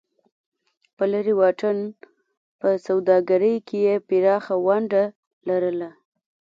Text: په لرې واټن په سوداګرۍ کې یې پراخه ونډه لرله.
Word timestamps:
په 0.95 1.03
لرې 1.11 1.33
واټن 1.39 1.77
په 2.59 2.69
سوداګرۍ 2.87 3.55
کې 3.67 3.77
یې 3.87 3.95
پراخه 4.07 4.55
ونډه 4.65 5.03
لرله. 5.47 5.89